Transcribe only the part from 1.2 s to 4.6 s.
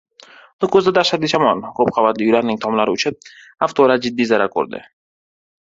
shamol. Ko‘pqavatli uylarning tomlari uchib, avtolar jiddiy zarar